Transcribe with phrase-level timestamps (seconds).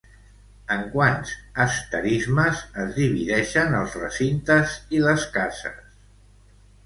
[0.75, 1.33] En quants
[1.65, 5.79] asterismes es divideixen els recintes i les cases?